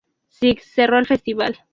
Six", 0.29 0.63
cerró 0.73 0.97
el 0.97 1.05
festival. 1.05 1.59